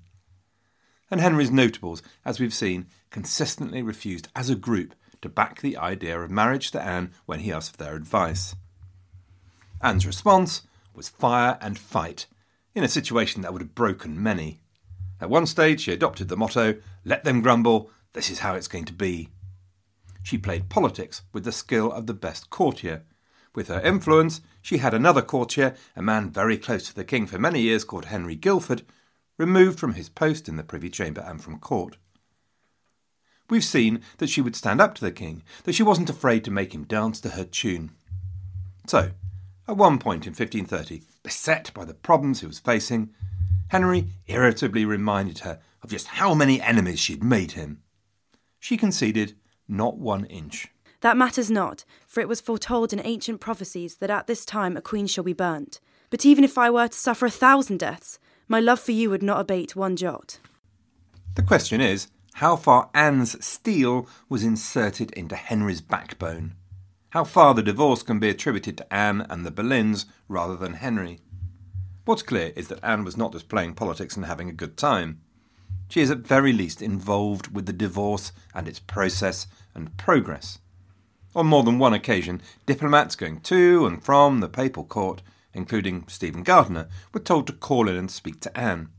[1.09, 4.93] And Henry's notables, as we've seen, consistently refused as a group
[5.27, 8.55] to back the idea of marriage to Anne when he asked for their advice.
[9.81, 10.61] Anne's response
[10.95, 12.25] was fire and fight,
[12.73, 14.61] in a situation that would have broken many.
[15.19, 18.85] At one stage, she adopted the motto, Let them grumble, this is how it's going
[18.85, 19.29] to be.
[20.23, 23.03] She played politics with the skill of the best courtier.
[23.53, 27.37] With her influence, she had another courtier, a man very close to the king for
[27.37, 28.83] many years called Henry Guildford,
[29.37, 31.97] removed from his post in the Privy Chamber and from court.
[33.49, 36.51] We've seen that she would stand up to the king, that she wasn't afraid to
[36.51, 37.91] make him dance to her tune.
[38.87, 39.11] So,
[39.67, 43.09] at one point in 1530, beset by the problems he was facing,
[43.69, 47.81] Henry irritably reminded her of just how many enemies she'd made him.
[48.59, 49.35] She conceded
[49.67, 50.67] not one inch.
[51.01, 54.81] That matters not, for it was foretold in ancient prophecies that at this time a
[54.81, 55.79] queen shall be burnt.
[56.09, 59.23] But even if I were to suffer a thousand deaths, my love for you would
[59.23, 60.39] not abate one jot.
[61.35, 62.07] The question is
[62.37, 66.53] how far Anne's steel was inserted into Henry's backbone.
[67.09, 71.19] How far the divorce can be attributed to Anne and the Boleyns rather than Henry.
[72.05, 75.19] What's clear is that Anne was not just playing politics and having a good time.
[75.89, 80.59] She is at very least involved with the divorce and its process and progress.
[81.35, 85.23] On more than one occasion, diplomats going to and from the papal court,
[85.55, 88.89] including Stephen Gardiner, were told to call in and speak to Anne.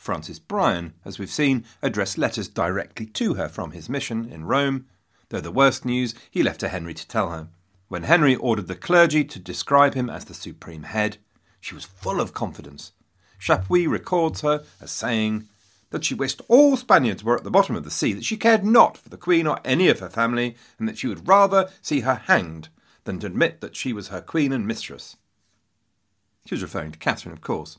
[0.00, 4.86] Francis Bryan, as we've seen, addressed letters directly to her from his mission in Rome,
[5.28, 7.48] though the worst news he left to Henry to tell her.
[7.88, 11.18] When Henry ordered the clergy to describe him as the supreme head,
[11.60, 12.92] she was full of confidence.
[13.38, 15.48] Chapuis records her as saying,
[15.90, 18.64] that she wished all Spaniards were at the bottom of the sea, that she cared
[18.64, 22.00] not for the Queen or any of her family, and that she would rather see
[22.00, 22.70] her hanged
[23.04, 25.18] than to admit that she was her Queen and mistress.
[26.46, 27.78] She was referring to Catherine, of course.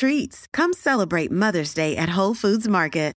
[0.01, 0.47] treats.
[0.51, 3.13] Come celebrate Mother's Day at Whole Foods Market.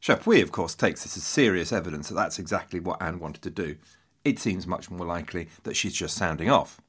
[0.00, 3.50] Chapuis, of course, takes this as serious evidence that that's exactly what Anne wanted to
[3.50, 3.76] do.
[4.24, 6.80] It seems much more likely that she's just sounding off.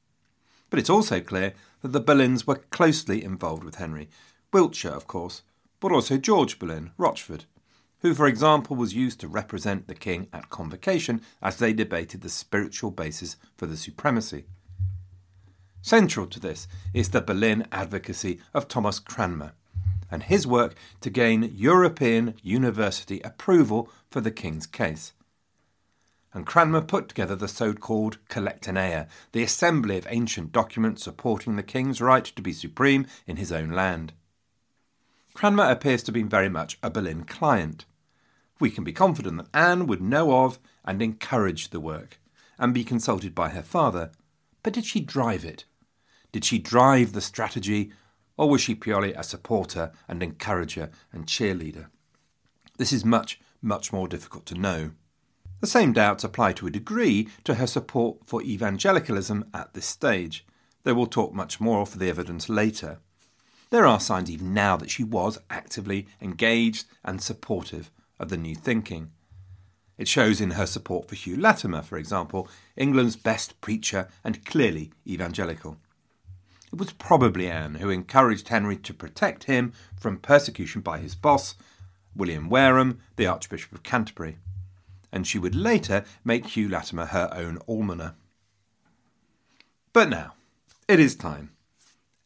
[0.70, 4.08] But it's also clear that the Boleyns were closely involved with Henry.
[4.50, 5.42] Wiltshire, of course,
[5.78, 7.44] but also George Boleyn, Rochford,
[8.00, 12.30] who, for example, was used to represent the king at convocation as they debated the
[12.30, 14.46] spiritual basis for the supremacy.
[15.84, 19.52] Central to this is the Boleyn advocacy of Thomas Cranmer,
[20.12, 25.12] and his work to gain European university approval for the King's case.
[26.34, 31.62] and Cranmer put together the so called Collectanea, the assembly of ancient documents supporting the
[31.62, 34.12] king's right to be supreme in his own land.
[35.34, 37.84] Cranmer appears to have been very much a Boleyn client.
[38.60, 42.18] We can be confident that Anne would know of and encourage the work,
[42.58, 44.10] and be consulted by her father.
[44.62, 45.64] But did she drive it?
[46.32, 47.92] Did she drive the strategy,
[48.36, 51.86] or was she purely a supporter and encourager and cheerleader?
[52.78, 54.92] This is much, much more difficult to know.
[55.60, 60.44] The same doubts apply to a degree to her support for evangelicalism at this stage,
[60.82, 62.98] though we'll talk much more for the evidence later.
[63.70, 68.54] There are signs even now that she was actively engaged and supportive of the new
[68.54, 69.12] thinking.
[69.98, 74.90] It shows in her support for Hugh Latimer, for example, England's best preacher and clearly
[75.06, 75.78] evangelical.
[76.72, 81.54] It was probably Anne who encouraged Henry to protect him from persecution by his boss,
[82.16, 84.38] William Warham, the Archbishop of Canterbury,
[85.12, 88.14] and she would later make Hugh Latimer her own almoner.
[89.92, 90.32] But now,
[90.88, 91.52] it is time.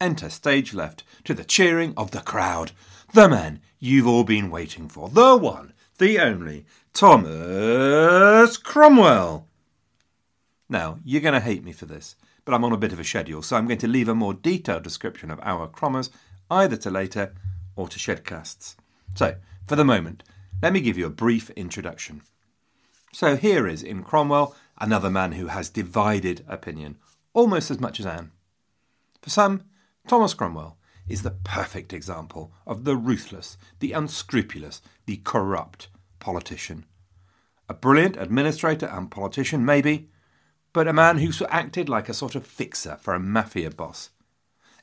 [0.01, 2.71] Enter stage left to the cheering of the crowd,
[3.13, 9.49] the man you've all been waiting for, the one, the only, Thomas Cromwell.
[10.69, 12.15] Now, you're going to hate me for this,
[12.47, 14.33] but I'm on a bit of a schedule, so I'm going to leave a more
[14.33, 16.09] detailed description of our Cromers
[16.49, 17.35] either to later
[17.75, 18.77] or to Shedcasts.
[19.15, 19.35] So,
[19.67, 20.23] for the moment,
[20.63, 22.23] let me give you a brief introduction.
[23.13, 26.99] So here is, in Cromwell, another man who has divided opinion,
[27.35, 28.31] almost as much as Anne.
[29.23, 29.65] For some,
[30.07, 30.79] Thomas Cromwell
[31.09, 35.89] is the perfect example of the ruthless, the unscrupulous, the corrupt
[36.21, 36.85] politician.
[37.69, 40.11] A brilliant administrator and politician, maybe,
[40.77, 44.11] but a man who acted like a sort of fixer for a mafia boss,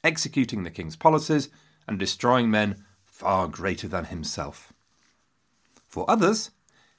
[0.03, 1.49] executing the king's policies
[1.87, 4.73] and destroying men far greater than himself.
[5.87, 6.49] For others,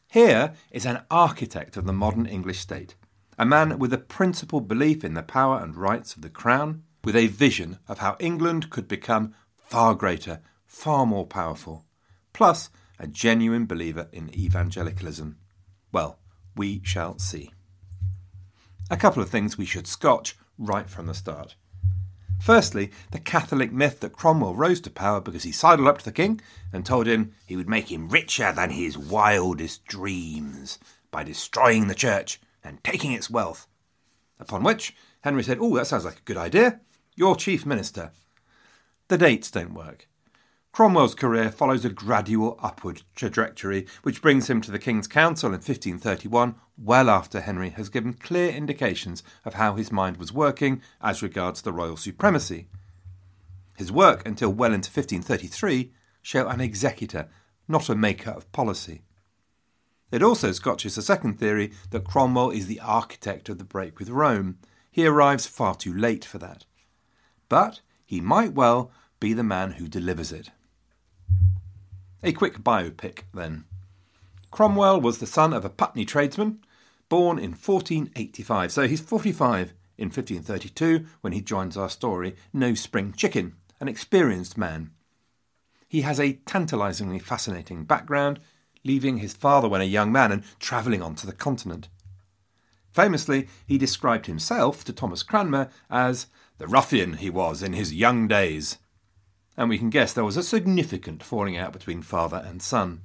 [0.07, 2.94] here is an architect of the modern English state,
[3.37, 7.16] a man with a principled belief in the power and rights of the crown, with
[7.16, 11.85] a vision of how England could become far greater, far more powerful,
[12.33, 15.37] plus a genuine believer in evangelicalism.
[15.90, 16.20] Well,
[16.54, 17.53] we shall see.
[18.90, 21.56] A couple of things we should scotch right from the start.
[22.40, 26.12] Firstly, the Catholic myth that Cromwell rose to power because he sidled up to the
[26.12, 26.40] king
[26.72, 30.78] and told him he would make him richer than his wildest dreams
[31.10, 33.66] by destroying the church and taking its wealth.
[34.38, 36.80] Upon which Henry said, Oh, that sounds like a good idea.
[37.14, 38.12] You're chief minister.
[39.08, 40.08] The dates don't work.
[40.74, 45.60] Cromwell's career follows a gradual upward trajectory, which brings him to the King's Council in
[45.60, 51.22] 1531, well after Henry has given clear indications of how his mind was working as
[51.22, 52.66] regards the royal supremacy.
[53.76, 57.28] His work until well into 1533 show an executor,
[57.68, 59.02] not a maker of policy.
[60.10, 64.10] It also scotches a second theory that Cromwell is the architect of the break with
[64.10, 64.58] Rome.
[64.90, 66.64] He arrives far too late for that.
[67.48, 70.50] But he might well be the man who delivers it.
[72.26, 73.64] A quick biopic, then.
[74.50, 76.64] Cromwell was the son of a Putney tradesman,
[77.10, 83.12] born in 1485, so he's 45 in 1532 when he joins our story, no spring
[83.12, 84.90] chicken, an experienced man.
[85.87, 88.40] He has a tantalisingly fascinating background,
[88.84, 91.90] leaving his father when a young man and travelling on to the continent.
[92.90, 98.26] Famously, he described himself to Thomas Cranmer as the ruffian he was in his young
[98.28, 98.78] days,
[99.56, 103.02] and we can guess there was a significant falling out between father and son.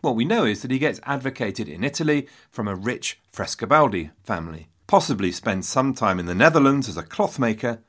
[0.00, 4.68] What we know is that he gets advocated in Italy from a rich Frescobaldi family,
[4.86, 7.82] possibly spends some time in the Netherlands as a clothmaker,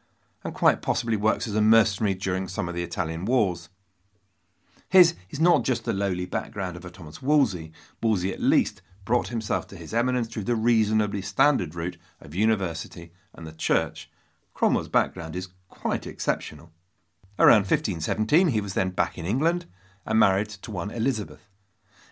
[0.43, 3.69] and quite possibly works as a mercenary during some of the Italian wars.
[4.89, 7.71] His is not just the lowly background of a Thomas Wolsey.
[8.01, 13.11] Wolsey at least brought himself to his eminence through the reasonably standard route of university
[13.35, 14.09] and the church.
[14.55, 16.71] Cromwell's background is quite exceptional.
[17.39, 19.65] Around 1517, he was then back in England
[20.05, 21.47] and married to one Elizabeth.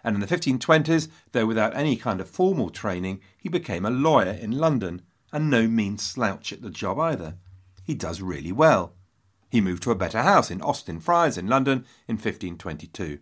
[0.01, 4.31] And in the 1520s, though without any kind of formal training, he became a lawyer
[4.31, 5.01] in London,
[5.33, 7.35] and no mean slouch at the job either.
[7.83, 8.93] He does really well.
[9.49, 13.19] He moved to a better house in Austin Friars in London in 1522.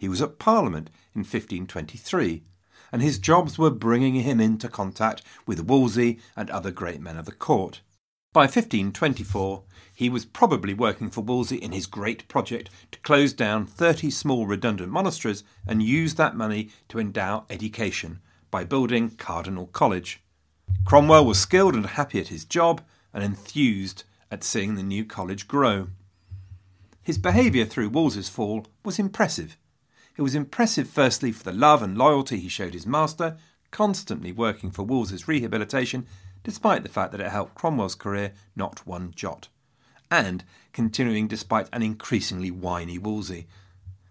[0.00, 2.42] He was at Parliament in 1523,
[2.90, 7.26] and his jobs were bringing him into contact with Wolsey and other great men of
[7.26, 7.80] the court.
[8.32, 9.62] By 1524,
[9.94, 14.46] he was probably working for Wolsey in his great project to close down 30 small
[14.46, 18.20] redundant monasteries and use that money to endow education
[18.50, 20.22] by building Cardinal College.
[20.86, 22.80] Cromwell was skilled and happy at his job
[23.12, 25.88] and enthused at seeing the new college grow.
[27.02, 29.58] His behaviour through Wolsey's fall was impressive.
[30.16, 33.36] It was impressive firstly for the love and loyalty he showed his master,
[33.70, 36.06] constantly working for Wolsey's rehabilitation,
[36.44, 39.48] despite the fact that it helped Cromwell's career not one jot,
[40.10, 43.46] and continuing despite an increasingly whiny Wolsey,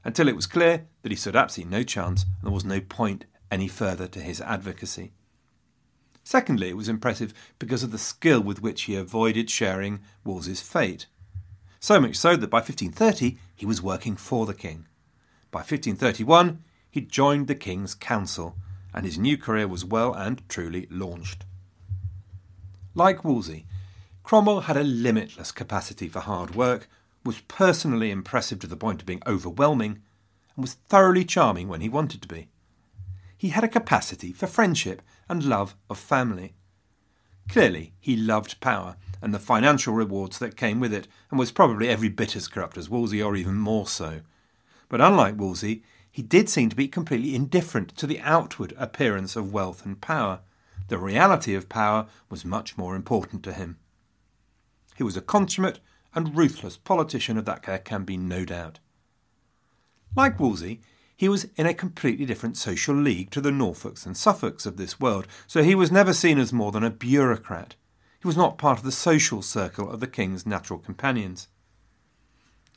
[0.04, 3.26] until it was clear that he stood absolutely no chance and there was no point
[3.52, 5.12] any further to his advocacy.
[6.24, 11.08] Secondly, it was impressive because of the skill with which he avoided sharing Wolsey's fate.
[11.80, 14.86] So much so that by 1530 he was working for the king.
[15.50, 18.56] By 1531 he joined the king's council,
[18.94, 21.46] and his new career was well and truly launched.
[22.94, 23.66] Like Wolsey,
[24.24, 26.88] Cromwell had a limitless capacity for hard work,
[27.24, 30.02] was personally impressive to the point of being overwhelming,
[30.56, 32.50] and was thoroughly charming when he wanted to be.
[33.38, 36.54] He had a capacity for friendship and love of family.
[37.50, 41.88] Clearly, he loved power and the financial rewards that came with it, and was probably
[41.88, 44.22] every bit as corrupt as Wolsey, or even more so.
[44.90, 49.54] But unlike Wolsey, he did seem to be completely indifferent to the outward appearance of
[49.54, 50.42] wealth and power.
[50.92, 53.78] The reality of power was much more important to him.
[54.98, 55.80] He was a consummate
[56.14, 58.80] and ruthless politician of that there can be no doubt.
[60.18, 60.82] Like Wolsey,
[61.16, 65.00] he was in a completely different social league to the Norfolks and Suffolks of this
[65.00, 67.76] world, so he was never seen as more than a bureaucrat.
[68.20, 71.48] He was not part of the social circle of the king's natural companions.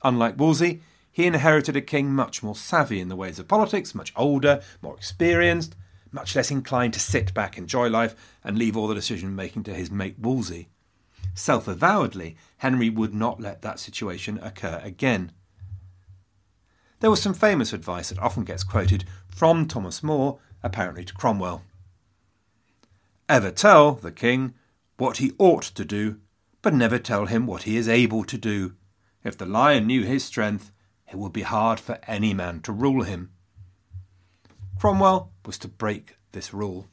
[0.04, 4.12] Unlike Wolsey, he inherited a king much more savvy in the ways of politics, much
[4.14, 5.74] older, more experienced,
[6.14, 9.74] much less inclined to sit back, enjoy life, and leave all the decision making to
[9.74, 10.68] his mate Wolsey.
[11.34, 15.32] Self avowedly, Henry would not let that situation occur again.
[17.00, 21.62] There was some famous advice that often gets quoted from Thomas More, apparently to Cromwell.
[23.28, 24.54] Ever tell the king
[24.96, 26.20] what he ought to do,
[26.62, 28.74] but never tell him what he is able to do.
[29.24, 30.70] If the lion knew his strength,
[31.10, 33.33] it would be hard for any man to rule him.
[34.84, 36.88] Cromwell was to break this rule.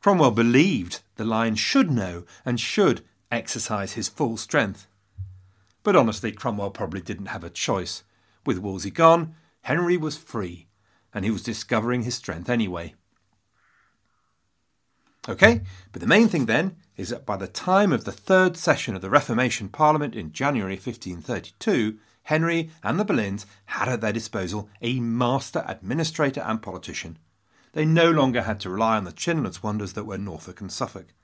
[0.00, 4.86] Cromwell believed the lion should know and should exercise his full strength.
[5.82, 8.02] But honestly, Cromwell probably didn't have a choice.
[8.46, 10.68] With Wolsey gone, Henry was free,
[11.12, 12.94] and he was discovering his strength anyway.
[15.28, 15.60] Okay,
[15.92, 19.02] but the main thing then is that by the time of the third session of
[19.02, 24.98] the Reformation Parliament in January 1532, Henry and the Boleyns had at their disposal a
[24.98, 27.18] master administrator and politician.
[27.72, 31.14] They no longer had to rely on the chinless wonders that were Norfolk and Suffolk.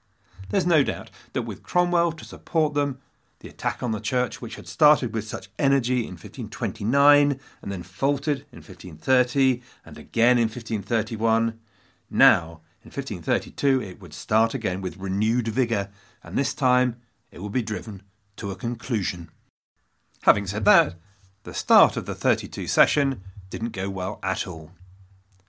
[0.50, 3.00] There's no doubt that with Cromwell to support them,
[3.40, 7.82] the attack on the church, which had started with such energy in 1529 and then
[7.82, 11.58] faltered in 1530 and again in 1531,
[12.10, 15.88] now in 1532 it would start again with renewed vigour,
[16.22, 17.00] and this time
[17.32, 18.02] it would be driven
[18.36, 19.30] to a conclusion.
[20.22, 20.94] Having said that,
[21.42, 24.70] the start of the 32 session didn't go well at all.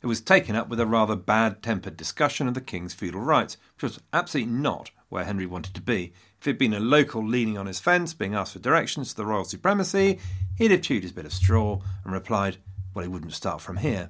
[0.02, 3.56] It was taken up with a rather bad tempered discussion of the king's feudal rights,
[3.76, 6.12] which was absolutely not where Henry wanted to be.
[6.40, 9.26] If he'd been a local leaning on his fence, being asked for directions to the
[9.28, 10.20] royal supremacy,
[10.58, 12.58] he'd have chewed his bit of straw and replied,
[12.94, 14.10] well, he wouldn't start from here.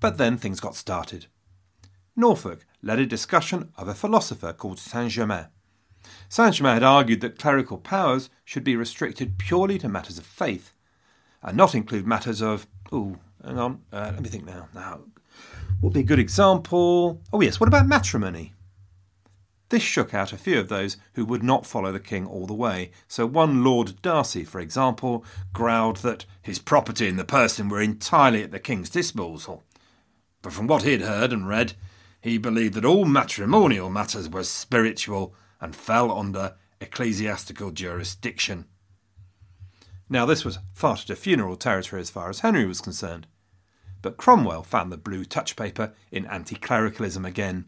[0.00, 1.26] But then things got started.
[2.16, 5.46] Norfolk led a discussion of a philosopher called Saint Germain.
[6.30, 10.72] Germain had argued that clerical powers should be restricted purely to matters of faith,
[11.42, 14.68] and not include matters of, oh, hang on, uh, let me think now.
[14.74, 15.00] Now,
[15.80, 17.20] would be a good example?
[17.32, 18.54] Oh, yes, what about matrimony?
[19.70, 22.54] This shook out a few of those who would not follow the king all the
[22.54, 22.90] way.
[23.06, 28.42] So one Lord Darcy, for example, growled that his property and the person were entirely
[28.42, 29.62] at the king's disposal.
[30.40, 31.74] But from what he had heard and read,
[32.20, 38.66] he believed that all matrimonial matters were spiritual and fell under ecclesiastical jurisdiction.
[40.08, 43.26] Now, this was far to funeral territory as far as Henry was concerned,
[44.00, 47.66] but Cromwell found the blue touch paper in anti clericalism again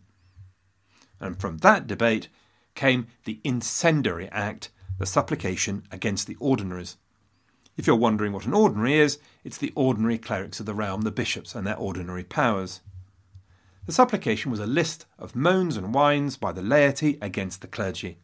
[1.20, 2.28] and from that debate
[2.74, 6.97] came the Incendiary Act, the supplication against the ordinaries.
[7.76, 11.11] If you're wondering what an ordinary is, it's the ordinary clerics of the realm, the
[11.11, 12.80] bishops, and their ordinary powers.
[13.91, 18.18] The supplication was a list of moans and whines by the laity against the clergy.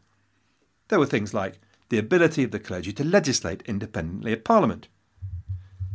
[0.87, 1.59] There were things like
[1.89, 4.87] the ability of the clergy to legislate independently of Parliament.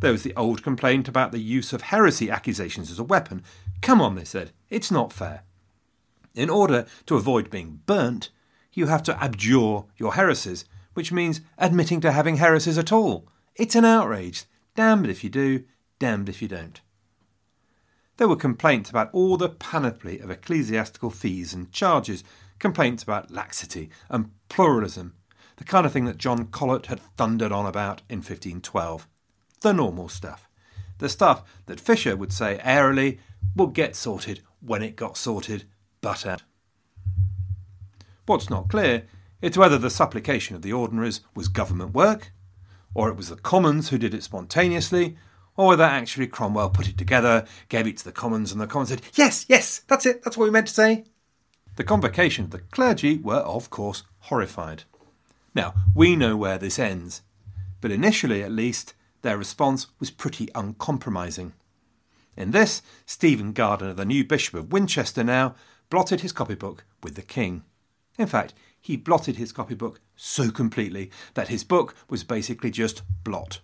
[0.02, 3.44] There was the old complaint about the use of heresy accusations as a weapon.
[3.82, 5.44] Come on, they said, it's not fair.
[6.36, 8.30] In order to avoid being burnt,
[8.74, 10.66] you have to abjure your heresies,
[10.96, 13.26] which means admitting to having heresies at all.
[13.56, 14.44] It's an outrage.
[14.76, 15.64] Damned if you do,
[15.98, 16.82] damned if you don't.
[18.18, 22.24] There were complaints about all the panoply of ecclesiastical fees and charges,
[22.60, 25.16] complaints about laxity and pluralism,
[25.58, 29.08] the kind of thing that John Colet had thundered on about in 1512.
[29.62, 30.48] The normal stuff.
[31.02, 33.20] the stuff that Fisher would say airily
[33.56, 35.66] would get sorted when it got sorted,
[36.00, 36.44] but out.
[38.28, 39.08] What's not clear
[39.42, 42.32] is whether the supplication of the ordinaries was government work,
[42.94, 45.18] or it was the Commons who did it spontaneously,
[45.58, 48.90] or whether actually Cromwell put it together, gave it to the Commons, and the Commons
[48.90, 51.06] said, Yes, yes, that's it, that's what we meant to say.
[51.76, 54.84] The convocation of the clergy were, of course, horrified.
[55.54, 57.22] Now, we know where this ends,
[57.80, 61.54] but initially at least, their response was pretty uncompromising.
[62.38, 65.56] In this, Stephen Gardiner, the new Bishop of Winchester now,
[65.90, 67.64] blotted his copybook with the king.
[68.18, 73.60] In fact, he blotted his copybook so completely that his book was basically just blot.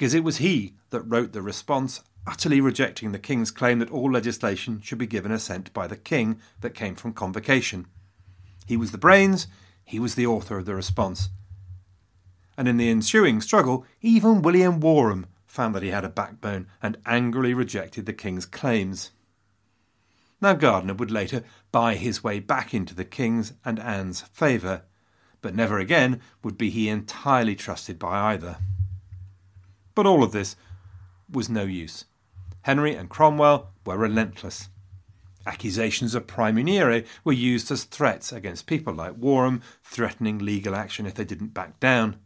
[0.00, 4.10] Because it was he that wrote the response, utterly rejecting the king's claim that all
[4.10, 7.86] legislation should be given assent by the king that came from convocation.
[8.66, 9.46] He was the brains,
[9.84, 11.28] he was the author of the response.
[12.56, 16.96] And in the ensuing struggle, even William Warham found that he had a backbone and
[17.04, 19.10] angrily rejected the king's claims.
[20.40, 24.84] Now Gardiner would later buy his way back into the king's and Anne's favour,
[25.42, 28.56] but never again would be he entirely trusted by either.
[30.00, 30.56] But all of this
[31.30, 32.06] was no use.
[32.62, 34.70] Henry and Cromwell were relentless.
[35.44, 41.16] Accusations of praemunire were used as threats against people like Warham, threatening legal action if
[41.16, 42.18] they didn't back down.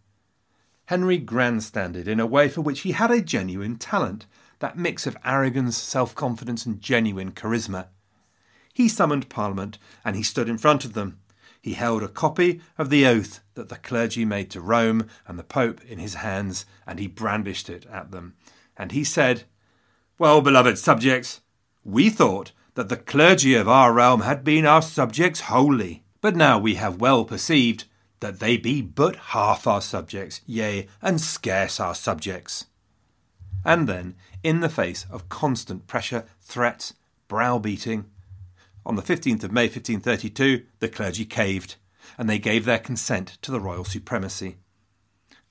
[0.85, 4.27] Henry grandstanded in a way for which he had a genuine talent,
[4.61, 7.89] that mix of arrogance, self confidence, and genuine charisma.
[8.73, 11.19] He summoned Parliament and he stood in front of them.
[11.61, 15.45] He held a copy of the oath that the clergy made to Rome and the
[15.45, 18.35] Pope in his hands, and he brandished it at them.
[18.77, 19.45] And he said,
[20.19, 21.41] Well, beloved subjects,
[21.85, 26.59] we thought that the clergy of our realm had been our subjects wholly, but now
[26.59, 27.85] we have well perceived
[28.21, 32.67] that they be but half our subjects, yea, and scarce our subjects.
[33.65, 36.95] And then, in the face of constant pressure, threats,
[37.29, 38.07] browbeating,
[38.87, 41.77] on the 15th of May 1532, the clergy caved,
[42.19, 44.57] and they gave their consent to the royal supremacy.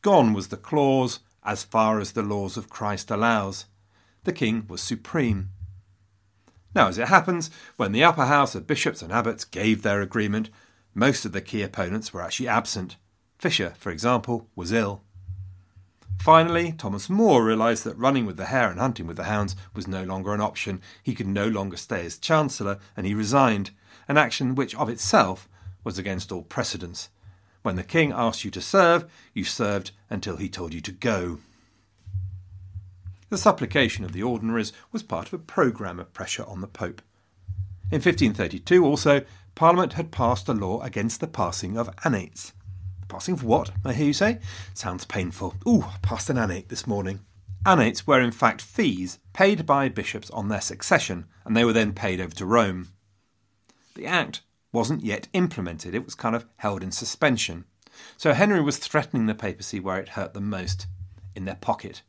[0.02, 3.66] Gone was the clause, as far as the laws of Christ allows.
[4.24, 5.50] The king was supreme.
[6.76, 10.50] Now, as it happens, when the upper house of bishops and abbots gave their agreement,
[10.94, 12.98] most of the key opponents were actually absent.
[13.38, 15.04] Fisher, for example, was ill.
[16.20, 19.88] Finally, Thomas More realised that running with the hare and hunting with the hounds was
[19.88, 20.82] no longer an option.
[21.04, 23.72] He could no longer stay as Chancellor, and he resigned,
[24.08, 25.50] an action which of itself
[25.84, 27.10] was against all precedents.
[27.62, 31.40] When the king asked you to serve, you served until he told you to go.
[33.30, 37.02] The supplication of the ordinaries was part of a programme of pressure on the Pope.
[37.92, 39.22] In 1532, also,
[39.56, 42.54] Parliament had passed a law against the passing of annates.
[43.08, 44.40] Passing of what, I hear you say?
[44.74, 45.56] Sounds painful.
[45.68, 47.20] Ooh, passed an annate this morning.
[47.66, 51.94] Annates were in fact fees paid by bishops on their succession, and they were then
[51.94, 52.90] paid over to Rome.
[53.96, 54.42] The act
[54.74, 57.64] wasn't yet implemented, it was kind of held in suspension.
[58.18, 60.88] So Henry was threatening the papacy where it hurt them most
[61.36, 62.02] in their pocket,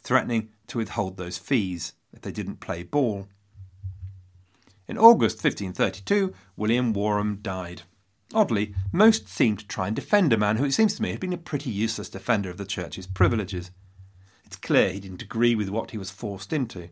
[0.00, 3.26] threatening to withhold those fees if they didn't play ball.
[4.86, 7.82] In August 1532, William Warham died.
[8.34, 11.20] Oddly, most seemed to try and defend a man who, it seems to me, had
[11.20, 13.70] been a pretty useless defender of the Church's privileges.
[14.44, 16.90] It's clear he didn't agree with what he was forced into,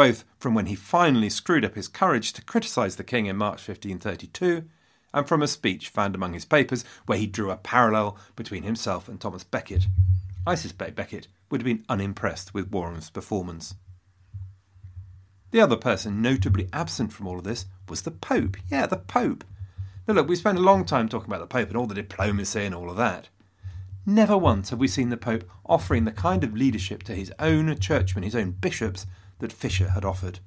[0.00, 3.68] both from when he finally screwed up his courage to criticise the king in March
[3.68, 4.64] 1532,
[5.12, 9.10] and from a speech found among his papers where he drew a parallel between himself
[9.10, 9.88] and Thomas Becket.
[10.46, 13.74] I suspect Becket would have been unimpressed with Warham's performance.
[15.50, 18.56] The other person notably absent from all of this was the Pope.
[18.70, 19.44] Yeah, the Pope.
[20.08, 22.64] Now, look, we spent a long time talking about the Pope and all the diplomacy
[22.64, 23.28] and all of that.
[24.06, 27.78] Never once have we seen the Pope offering the kind of leadership to his own
[27.78, 29.04] churchmen, his own bishops,
[29.40, 30.38] that Fisher had offered.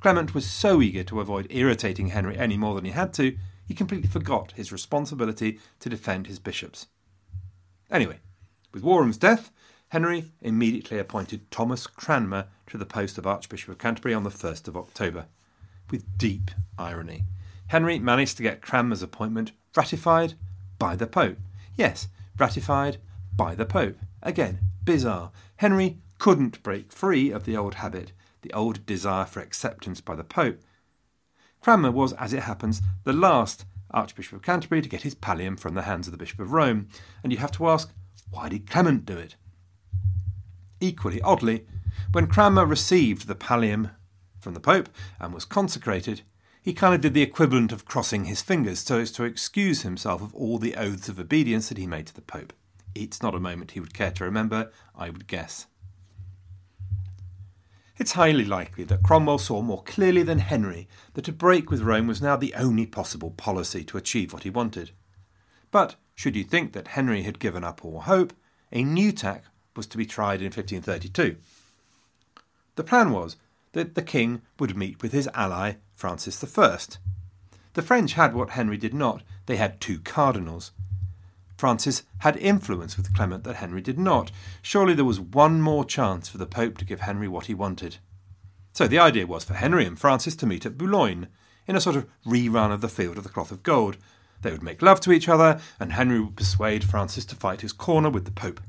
[0.00, 3.36] Clement was so eager to avoid irritating Henry any more than he had to,
[3.66, 6.86] he completely forgot his responsibility to defend his bishops.
[7.90, 8.20] Anyway,
[8.72, 9.50] with Warham's death,
[9.88, 14.68] Henry immediately appointed Thomas Cranmer to the post of Archbishop of Canterbury on the 1st
[14.68, 15.26] of October.
[15.90, 17.24] With deep irony,
[17.68, 20.34] Henry managed to get Cranmer's appointment ratified
[20.78, 21.38] by the Pope.
[21.76, 22.98] Yes, ratified
[23.34, 23.98] by the Pope.
[24.22, 25.30] Again, bizarre.
[25.56, 28.12] Henry couldn't break free of the old habit,
[28.42, 30.60] the old desire for acceptance by the Pope.
[31.60, 35.74] Cranmer was, as it happens, the last Archbishop of Canterbury to get his pallium from
[35.74, 36.88] the hands of the Bishop of Rome,
[37.22, 37.92] and you have to ask,
[38.30, 39.36] why did Clement do it?
[40.80, 41.66] Equally oddly,
[42.12, 43.90] when Cranmer received the pallium
[44.40, 44.88] from the Pope
[45.18, 46.22] and was consecrated,
[46.62, 50.22] he kind of did the equivalent of crossing his fingers so as to excuse himself
[50.22, 52.52] of all the oaths of obedience that he made to the Pope.
[52.94, 55.66] It's not a moment he would care to remember, I would guess.
[57.98, 62.06] It's highly likely that Cromwell saw more clearly than Henry that a break with Rome
[62.06, 64.92] was now the only possible policy to achieve what he wanted.
[65.72, 68.32] But should you think that Henry had given up all hope,
[68.70, 69.44] a new tack
[69.74, 71.36] was to be tried in 1532.
[72.76, 73.36] The plan was
[73.72, 76.78] that the king would meet with his ally Francis I.
[77.74, 80.70] The French had what Henry did not they had two cardinals.
[81.58, 84.30] Francis had influence with Clement that Henry did not.
[84.62, 87.96] Surely there was one more chance for the Pope to give Henry what he wanted.
[88.72, 91.26] So the idea was for Henry and Francis to meet at Boulogne,
[91.66, 93.96] in a sort of rerun of the Field of the Cloth of Gold.
[94.40, 97.72] They would make love to each other, and Henry would persuade Francis to fight his
[97.72, 98.60] corner with the Pope.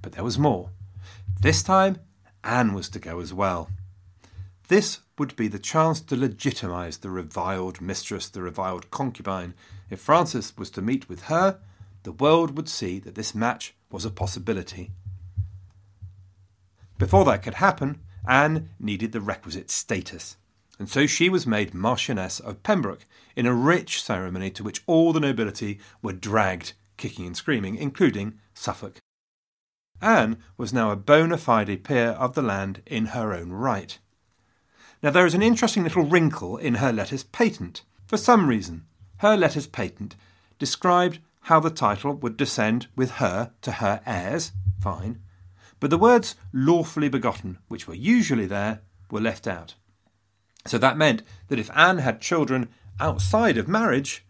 [0.00, 0.70] But there was more.
[1.40, 1.98] This time,
[2.44, 3.70] Anne was to go as well.
[4.68, 9.54] This would be the chance to legitimise the reviled mistress, the reviled concubine.
[9.90, 11.58] If Francis was to meet with her,
[12.08, 14.92] the world would see that this match was a possibility.
[16.96, 20.38] Before that could happen, Anne needed the requisite status,
[20.78, 23.04] and so she was made Marchioness of Pembroke
[23.36, 28.38] in a rich ceremony to which all the nobility were dragged, kicking and screaming, including
[28.54, 29.00] Suffolk.
[30.00, 33.98] Anne was now a bona fide peer of the land in her own right.
[35.02, 37.82] Now, there is an interesting little wrinkle in her letters patent.
[38.06, 38.86] For some reason,
[39.18, 40.16] her letters patent
[40.58, 45.18] described how the title would descend with her to her heirs, fine,
[45.80, 49.74] but the words lawfully begotten, which were usually there, were left out.
[50.66, 52.68] So that meant that if Anne had children
[53.00, 54.26] outside of marriage,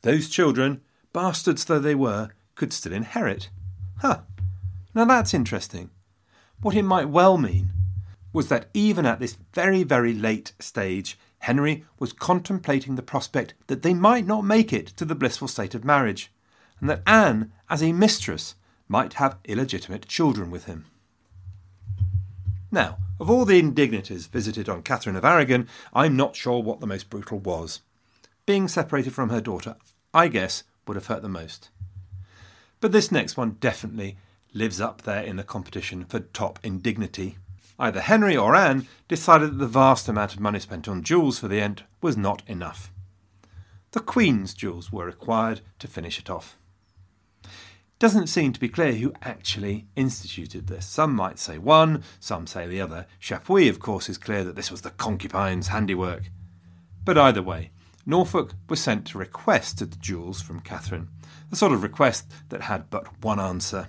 [0.00, 0.80] those children,
[1.12, 3.50] bastards though they were, could still inherit.
[3.98, 4.20] Huh.
[4.94, 5.90] Now that's interesting.
[6.62, 7.72] What it might well mean
[8.32, 13.82] was that even at this very, very late stage, Henry was contemplating the prospect that
[13.82, 16.32] they might not make it to the blissful state of marriage,
[16.82, 18.56] and that Anne, as a mistress,
[18.88, 20.84] might have illegitimate children with him.
[22.70, 26.86] Now, of all the indignities visited on Catherine of Aragon, I'm not sure what the
[26.86, 27.82] most brutal was.
[28.46, 29.76] Being separated from her daughter,
[30.12, 31.70] I guess, would have hurt the most.
[32.80, 34.16] But this next one definitely
[34.52, 37.38] lives up there in the competition for top indignity.
[37.78, 41.46] Either Henry or Anne decided that the vast amount of money spent on jewels for
[41.46, 42.92] the Ent was not enough.
[43.92, 46.56] The Queen's jewels were required to finish it off.
[48.02, 50.86] Doesn't seem to be clear who actually instituted this.
[50.86, 53.06] Some might say one, some say the other.
[53.20, 56.24] Chapuis, of course, is clear that this was the concubine's handiwork.
[57.04, 57.70] But either way,
[58.04, 61.10] Norfolk was sent to request the jewels from Catherine,
[61.48, 63.86] the sort of request that had but one answer.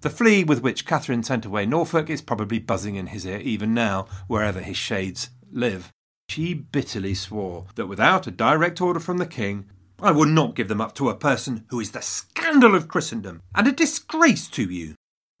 [0.00, 3.74] The flea with which Catherine sent away Norfolk is probably buzzing in his ear even
[3.74, 5.92] now, wherever his shades live.
[6.30, 9.66] She bitterly swore that without a direct order from the king,
[10.00, 13.42] I will not give them up to a person who is the scandal of Christendom
[13.54, 14.94] and a disgrace to you.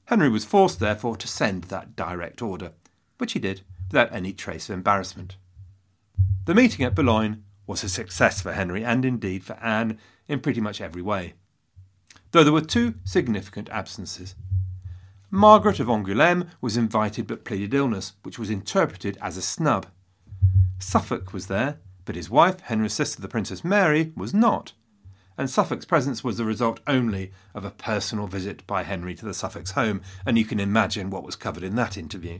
[0.06, 2.72] Henry was forced, therefore, to send that direct order,
[3.18, 5.36] which he did without any trace of embarrassment.
[6.46, 9.98] The meeting at Boulogne was a success for Henry and indeed for Anne
[10.28, 11.34] in pretty much every way.
[12.30, 14.34] Though there were two significant absences.
[15.30, 19.86] Margaret of Angoulême was invited but pleaded illness, which was interpreted as a snub.
[20.78, 24.72] Suffolk was there, but his wife, Henry's sister, the Princess Mary, was not.
[25.36, 29.34] And Suffolk's presence was the result only of a personal visit by Henry to the
[29.34, 32.38] Suffolk's home, and you can imagine what was covered in that interview.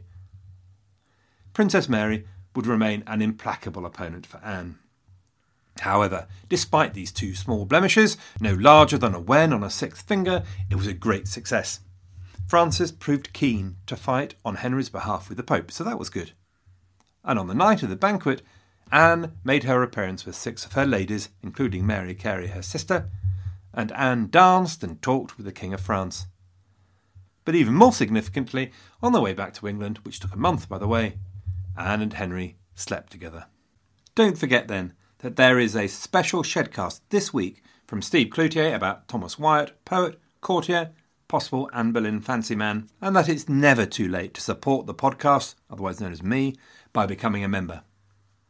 [1.52, 4.78] Princess Mary would remain an implacable opponent for Anne.
[5.80, 10.42] However, despite these two small blemishes, no larger than a wen on a sixth finger,
[10.70, 11.80] it was a great success.
[12.46, 16.32] Francis proved keen to fight on Henry's behalf with the Pope, so that was good.
[17.24, 18.40] And on the night of the banquet,
[18.93, 23.11] Anne made her appearance with six of her ladies, including Mary Carey, her sister,
[23.74, 26.26] and Anne danced and talked with the King of France.
[27.45, 28.72] But even more significantly,
[29.03, 31.18] on the way back to England, which took a month by the way,
[31.76, 33.47] Anne and Henry slept together.
[34.14, 39.09] Don't forget then that there is a special Shedcast this week from Steve Cloutier about
[39.09, 40.93] Thomas Wyatt, poet, courtier,
[41.28, 45.55] possible Anne Boleyn fancy man, and that it's never too late to support the podcast,
[45.70, 46.55] otherwise known as me,
[46.93, 47.82] by becoming a member.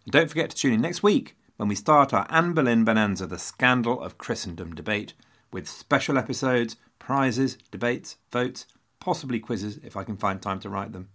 [0.07, 3.27] And don't forget to tune in next week when we start our Anne Boleyn Bonanza,
[3.27, 5.13] the Scandal of Christendom debate,
[5.53, 8.67] with special episodes, prizes, debates, votes,
[9.01, 11.09] possibly quizzes if I can find time to write them.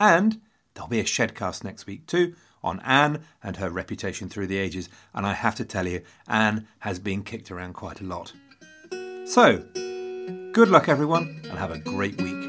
[0.00, 0.40] And
[0.72, 4.88] there'll be a Shedcast next week too on Anne and her reputation through the ages,
[5.12, 8.32] and I have to tell you, Anne has been kicked around quite a lot.
[9.24, 9.64] So,
[10.52, 12.41] Good luck, everyone, and have a great week.